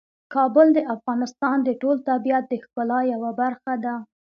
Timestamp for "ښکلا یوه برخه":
2.63-3.73